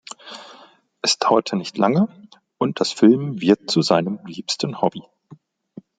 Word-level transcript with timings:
Es 1.03 1.19
dauerte 1.19 1.55
nicht 1.55 1.77
lange, 1.77 2.07
und 2.57 2.79
das 2.79 2.91
Filmen 2.91 3.39
wird 3.39 3.69
zu 3.69 3.83
seinem 3.83 4.17
liebsten 4.25 4.81
Hobby. 4.81 5.03